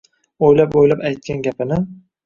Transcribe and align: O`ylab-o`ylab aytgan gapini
O`ylab-o`ylab 0.47 1.05
aytgan 1.13 1.47
gapini 1.49 1.83